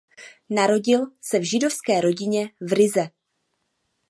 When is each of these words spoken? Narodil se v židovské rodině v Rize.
Narodil 0.49 1.05
se 1.21 1.39
v 1.39 1.43
židovské 1.49 2.01
rodině 2.01 2.49
v 2.61 2.73
Rize. 2.73 3.09